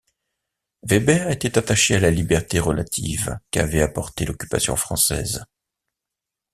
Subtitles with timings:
[0.81, 5.45] Weber était attaché à la liberté relative qu'avait apportée l'occupation française.